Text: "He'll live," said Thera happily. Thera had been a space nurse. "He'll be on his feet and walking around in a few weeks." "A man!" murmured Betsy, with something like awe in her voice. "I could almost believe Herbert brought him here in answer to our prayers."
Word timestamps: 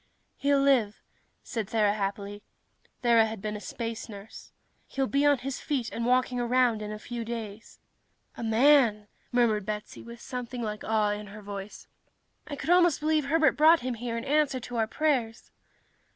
"He'll 0.35 0.59
live," 0.63 0.99
said 1.43 1.67
Thera 1.67 1.93
happily. 1.93 2.41
Thera 3.03 3.27
had 3.27 3.39
been 3.39 3.55
a 3.55 3.61
space 3.61 4.09
nurse. 4.09 4.51
"He'll 4.87 5.05
be 5.05 5.27
on 5.27 5.37
his 5.37 5.59
feet 5.59 5.91
and 5.91 6.07
walking 6.07 6.39
around 6.39 6.81
in 6.81 6.91
a 6.91 6.97
few 6.97 7.23
weeks." 7.23 7.77
"A 8.35 8.41
man!" 8.43 9.07
murmured 9.31 9.63
Betsy, 9.63 10.01
with 10.01 10.19
something 10.19 10.63
like 10.63 10.83
awe 10.83 11.11
in 11.11 11.27
her 11.27 11.43
voice. 11.43 11.87
"I 12.47 12.55
could 12.55 12.71
almost 12.71 12.99
believe 12.99 13.25
Herbert 13.25 13.55
brought 13.55 13.81
him 13.81 13.93
here 13.93 14.17
in 14.17 14.25
answer 14.25 14.59
to 14.61 14.77
our 14.77 14.87
prayers." 14.87 15.51